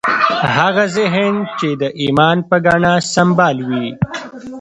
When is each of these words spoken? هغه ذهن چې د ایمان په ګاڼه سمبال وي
هغه 0.57 0.83
ذهن 0.97 1.33
چې 1.59 1.69
د 1.81 1.83
ایمان 2.01 2.37
په 2.49 2.55
ګاڼه 2.65 2.93
سمبال 3.13 3.57
وي 3.69 3.87